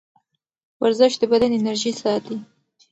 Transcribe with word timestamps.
ورزش 0.81 1.13
د 1.21 1.23
بدن 1.31 1.51
انرژي 1.59 1.91
ساتي. 2.01 2.35